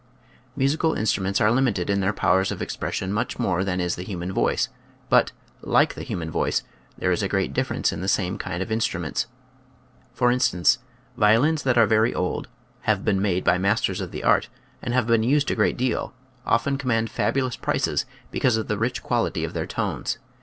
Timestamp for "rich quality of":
18.79-19.53